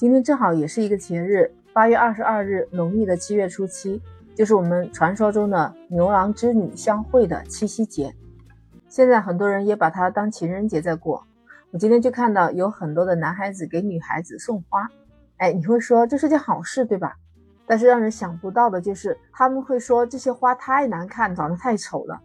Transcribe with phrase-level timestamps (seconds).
[0.00, 4.00] 今天正好也是一个节日，八月二十二日，农历的七月初七，
[4.34, 8.14] 就是我们传说中的牛郎织女相会的七夕节。
[8.88, 11.22] 现在很多人也把它当情人节在过。
[11.70, 14.88] 我今天就看到有很多的男孩子给女孩子送花，
[15.36, 17.16] 哎，你会说这是件好事，对吧？
[17.66, 22.18] 但是让人想不到的就是，他们会说这些花太难看，长得太丑了。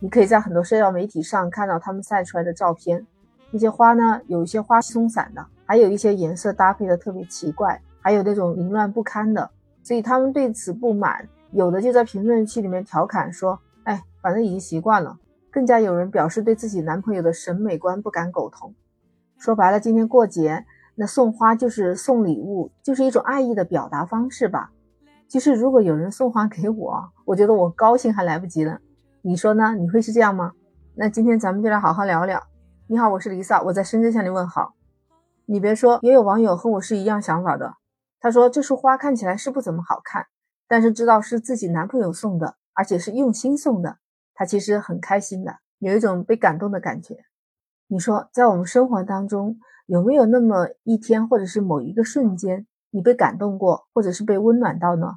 [0.00, 3.06] 你可以在很多社交媒体上看到他们晒出来的照片，
[3.52, 9.48] 那些花呢，有一些花松散的，还有一些颜色搭配的特别奇怪，还有那种凌乱不堪的。
[9.84, 13.56] 所以他们对此不满，有的就在评论区里面调侃说
[13.86, 15.16] ：“哎，反正已经习惯了。”
[15.48, 18.74] 更加有人表示对自己男朋友的审美观不敢苟同。
[19.38, 24.72] 说白了，今天过节，那送花就是送礼物，就是一种爱意的表达方式吧。
[25.28, 28.76] 其实，如果有人送花给我，我觉得我高兴还来不及呢。
[29.22, 29.76] 你说呢？
[29.76, 30.50] 你会是这样吗？
[30.96, 32.42] 那今天咱们就来好好聊聊。
[32.88, 34.74] 你好，我是 Lisa，我在深圳向你问好。
[35.52, 37.74] 你别说，也有网友和我是一样想法的。
[38.20, 40.28] 他说这束花看起来是不怎么好看，
[40.68, 43.98] 但是知道是自己男朋友送的，而且是用心送的，
[44.32, 47.16] 他其实很开心的，有一种被感动的感觉。
[47.88, 52.68] 你说，在我们生活当中，有没有那么一天，或者是某一个瞬间？
[52.92, 55.14] 你被感动过，或者是被温暖到呢？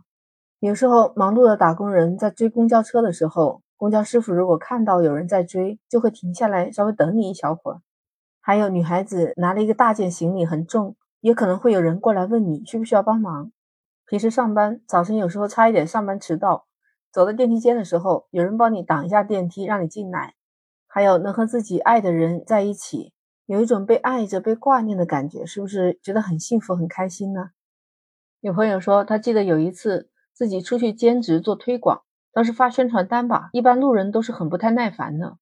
[0.60, 7.82] 有时候忙碌的打工人在追公交车的时候，公交师傅如果看到有人在追，就会停下来稍微等你一小会儿。
[8.46, 13.54] 还有女孩子拿了一个大件行李很重，也可能会有人过来问你需不需要帮忙。
[14.06, 16.66] 平时上班早晨有时候差一点上班迟到，
[17.10, 20.34] 走到电梯间的时候，有人帮你挡一下电梯让你进来。
[20.88, 23.14] 还有能和自己爱的人在一起，
[23.46, 27.52] 有一种被爱着、被挂念的感觉，是不是觉得很幸福、很开心呢？
[28.42, 32.02] 有朋友说，他记得有一次自己出去兼职做推广，
[32.34, 35.38] 当时发宣传单吧，一般路人都是很不太耐烦的，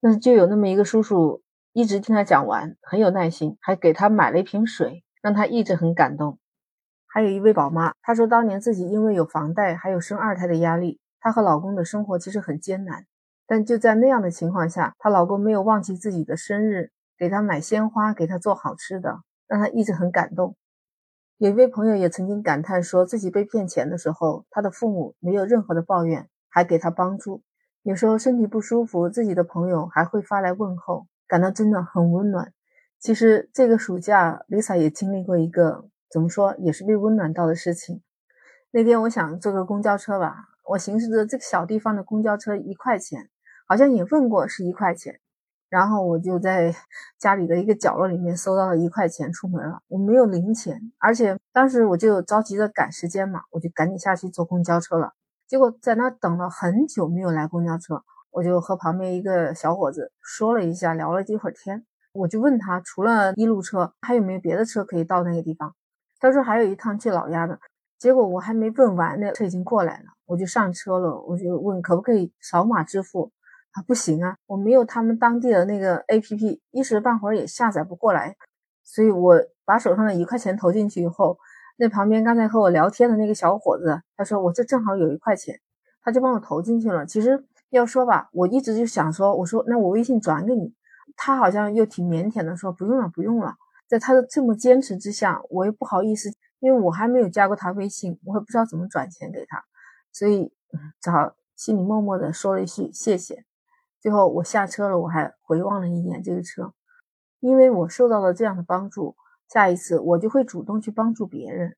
[0.00, 6.40] 那就有那么一个叔叔一直听他讲完，很有耐心，还给他买了一瓶水，让他一直很感动。
[7.06, 13.06] 还有一位宝妈，她说当年自己因为有房贷，还有生二胎的压力，她和老公的生活其实很艰难，
[13.46, 20.56] 但就在那样的情况下，她老公没有忘记自己的生日，给她买鲜花，给她做好吃的，让她一直很感动。
[21.38, 27.42] 有一位朋友也曾经感叹说，自己被骗钱的时候，他的父母没有任何的抱怨，还给他帮助。
[27.82, 32.52] 有时候身体不舒服，自己的朋友还会发来问候，感到真的很温暖。
[32.98, 38.02] 其实这个暑假，Lisa 也经历过一个怎么说，也是被温暖到的事情。
[38.72, 43.30] 那天我想坐个公交车吧，我寻思着这个小地方的公交车一块钱，
[43.68, 45.20] 好像也问过是一块钱。
[45.68, 46.74] 然后我就在
[47.16, 49.82] 家里的一个角落里面搜到了一块钱，出门了。
[49.86, 55.12] 我没有零钱，而且当时我就着急的赶时间嘛，我就赶紧下去坐公交车了。
[55.46, 61.84] 结果在那等了很久没有来公交车，我就和旁边一个小伙子说了一下，聊了几会儿天。
[62.12, 65.74] 我就问他，除了一路车，还有没有别的车可以到那个地方？
[66.18, 67.58] 他说还有一趟去老家的。
[67.98, 73.30] 结果我还没问完，那车已经过来了，我就上车了，我就问可不可以扫码支付。
[73.72, 78.34] 啊，不行啊，我没有他们当地的那个 A P P，一时半会儿也下载不过来，
[78.82, 81.38] 所以我把手上的一块钱投进去以后，
[81.76, 85.60] 那旁边刚才和我聊天的那个小伙子，他说我这正好有一块钱，
[86.02, 87.06] 他就帮我投进去了。
[87.06, 90.74] 其实要说吧，我一直就想说，我说那我微信转给你，
[91.16, 93.54] 他好像又挺腼腆的说不用了不用了，
[93.88, 99.64] 在他的这么坚持之下，我又不好意思，因为我还没有加过他微信，我也不知道怎么转钱给他，
[100.12, 100.52] 所以
[101.00, 103.44] 只好心里默默的说了一句谢谢。
[104.00, 106.72] 最后我下车了，我还回望了一眼这个车，
[107.38, 109.14] 因为我受到了这样的帮助，
[109.48, 111.76] 下一次我就会主动去帮助别人。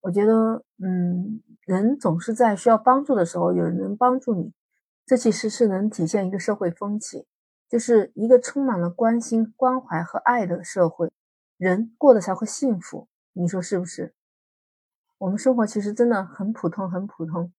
[0.00, 4.52] 我觉得，嗯，人总是在需要帮助的时候有人能帮助你，
[5.06, 7.26] 这其实是能体现一个社会风气，
[7.68, 11.12] 就是一个充满了关心、关怀和爱的社会，
[11.56, 13.06] 人过得才会幸福。
[13.32, 14.14] 你说是不是？
[15.18, 17.52] 我们生活其实真的很普通，很普通。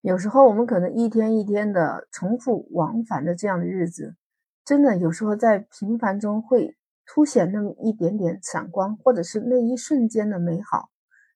[0.00, 4.16] 有时候我们可能一天一天的重复往返的这样的日子，
[4.64, 10.88] 真的有时候在平凡中会凸显那么一点点闪光，或者是那一瞬间的美好。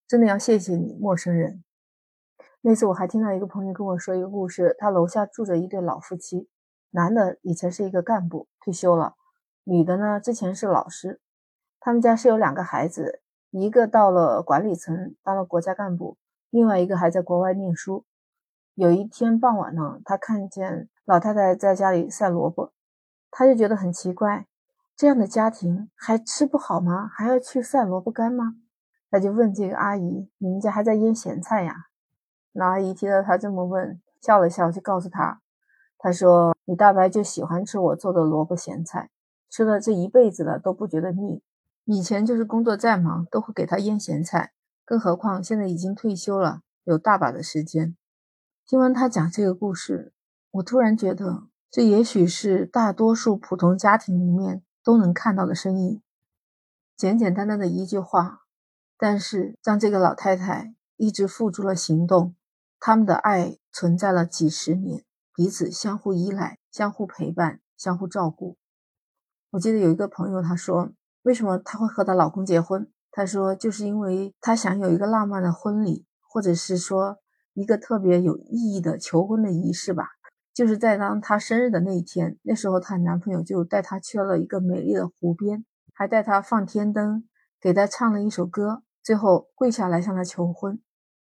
[0.09, 1.63] 真的要谢谢你，陌生人。
[2.65, 6.49] 那次我还听到一个朋友跟我说一个故事，他楼下住着一对老夫妻，
[6.91, 9.17] 男的以前是一个干部，退休了；
[9.65, 11.21] 女的呢之前是老师。
[11.81, 13.21] 他们家是有两个孩子，
[13.51, 16.17] 一个到了管理层当了国家干部，
[16.51, 18.05] 另外一个还在国外念书。
[18.77, 22.73] 有一天傍晚呢，他看见老太太在家里晒萝卜，
[23.33, 24.47] 他就觉得很奇怪，
[24.97, 27.09] 这样的家庭还吃不好吗？
[27.13, 28.55] 还要去晒萝卜干吗？
[29.11, 31.75] 他就问这个阿姨：“你们家还在腌咸菜呀？”
[32.53, 35.41] 老阿姨听到他这么问，笑了笑，就告诉他
[35.99, 39.11] ：“他说你大伯就喜欢吃我做的萝卜咸菜，
[39.49, 41.43] 吃了这一辈子了都不觉得腻。
[41.85, 44.53] 以前就是工作再忙都会给他腌咸菜，
[44.85, 47.97] 更何况现在已经退休了，有大把的时间。
[48.67, 50.13] 听完他讲这个故事，
[50.51, 56.03] 我突然觉得，这也许是大多数普通家庭里面都能看到的身影。
[56.97, 58.43] 简简单单的一句话，
[58.99, 62.35] 但是让这个老太太一直付诸了行动。
[62.85, 65.05] 他们的爱存在了几十年，
[65.37, 68.57] 彼此相互依赖、相互陪伴、相互照顾。
[69.51, 70.91] 我记得有一个朋友，她说
[71.23, 77.19] ：“为什么她会和她老公结婚？”她说：“就是因为她想有一个浪漫的婚礼，或者是说
[77.53, 80.09] 一个特别有意义的求婚的仪式吧。
[80.53, 85.65] 就是在当她生日的那一天，那时候她男朋友就带她去了一个美丽的湖边，
[85.95, 87.29] 还带她放天灯，
[87.61, 90.83] 给她唱了一首歌，最后跪下来向她求婚。”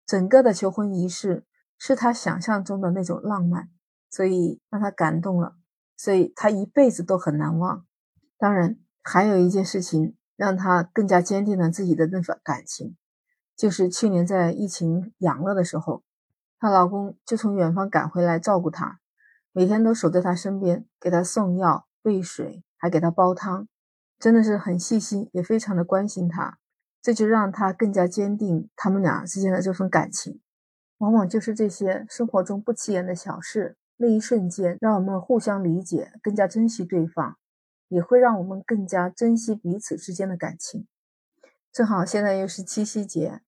[0.09, 1.45] 整个的求婚仪式
[1.77, 3.69] 是他想象中的那种浪漫，
[4.09, 5.57] 所以让他感动了，
[5.99, 7.85] 所以他一辈子都很难忘。
[8.39, 12.97] 当然，还有一件事情让他更加坚定了自己的那份感情，
[13.55, 16.03] 就是去年在疫情阳了的时候，
[16.59, 19.01] 她老公就从远方赶回来照顾她，
[19.53, 23.69] 每天都守在她身边，给她送药、喂水，还给她煲汤，
[24.19, 26.59] 真的是很细心，也非常的关心她。
[27.09, 30.43] 这就让他更加坚定他们俩之间的这份感情。
[30.99, 37.39] 往往就是这些生活中不起眼的小事，那一瞬间让我们互相理解，更加珍惜对方，
[37.89, 40.87] 也会让我们更加珍惜彼此之间的感情。
[41.73, 43.41] 正好现在又是七夕节，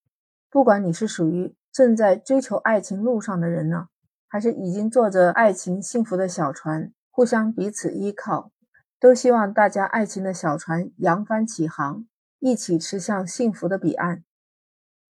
[0.49, 3.89] 不管你是属于正在追求爱情路上的人呢，
[4.27, 8.51] 还是已经坐着爱情幸福的小船，互相彼此依靠，
[8.99, 12.07] 都希望大家爱情的小船扬帆起航。
[12.41, 14.23] 一起驰向幸福的彼岸，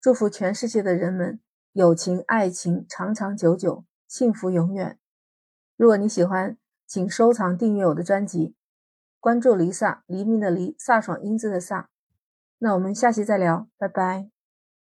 [0.01, 1.39] 祝福全世界的人们
[1.71, 4.99] 友情、爱情长长久久，幸福永远。
[5.77, 8.53] 如果你喜欢，请收藏、订阅我的专辑，
[9.21, 11.85] 关注黎萨黎明的黎飒爽英姿的飒。
[12.57, 14.40] 那我们下期再聊，拜拜。